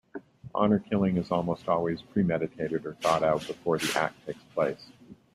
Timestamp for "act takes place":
3.95-4.89